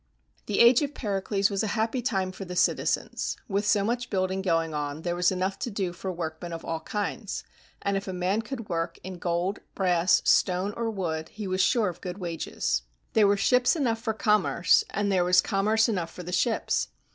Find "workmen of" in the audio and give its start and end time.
6.11-6.65